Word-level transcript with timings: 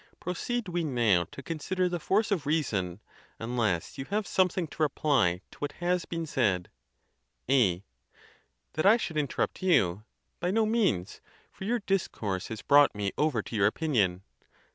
Proceed 0.19 0.67
we 0.67 0.83
now 0.83 0.89
ON 0.89 0.95
BEARING 0.95 0.95
PAIN. 0.95 1.11
81 1.19 1.27
to 1.29 1.43
consider 1.43 1.87
the 1.89 1.99
force 1.99 2.31
of 2.31 2.47
reason, 2.47 3.01
unless 3.37 3.99
you 3.99 4.05
have 4.05 4.25
something 4.25 4.65
to 4.69 4.81
reply 4.81 5.41
to 5.51 5.59
what 5.59 5.73
has 5.73 6.05
been 6.05 6.25
said. 6.25 6.71
A. 7.47 7.83
That 8.73 8.87
I 8.87 8.97
should 8.97 9.17
interrupt 9.17 9.61
you! 9.61 10.03
By 10.39 10.49
no 10.49 10.65
means; 10.65 11.21
for 11.51 11.65
your 11.65 11.81
discourse 11.81 12.47
has 12.47 12.63
brought 12.63 12.95
me 12.95 13.11
over 13.15 13.43
to 13.43 13.55
your 13.55 13.67
opinion. 13.67 14.23